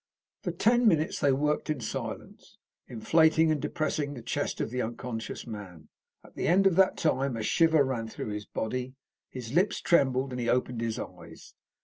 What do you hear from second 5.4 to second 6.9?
man. At the end of